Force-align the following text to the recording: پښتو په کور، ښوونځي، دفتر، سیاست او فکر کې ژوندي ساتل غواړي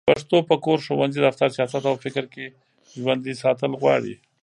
پښتو 0.09 0.37
په 0.49 0.55
کور، 0.65 0.79
ښوونځي، 0.85 1.19
دفتر، 1.25 1.49
سیاست 1.57 1.83
او 1.89 1.95
فکر 2.05 2.23
کې 2.33 2.45
ژوندي 2.99 3.33
ساتل 3.43 3.71
غواړي 3.81 4.15